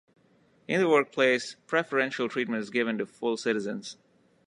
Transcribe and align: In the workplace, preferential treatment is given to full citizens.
In 0.67 0.79
the 0.81 0.89
workplace, 0.89 1.57
preferential 1.67 2.27
treatment 2.27 2.63
is 2.63 2.71
given 2.71 2.97
to 2.97 3.05
full 3.05 3.37
citizens. 3.37 3.97